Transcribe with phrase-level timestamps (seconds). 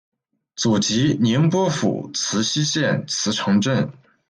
[0.55, 3.91] 祖籍宁波府慈溪县慈城镇。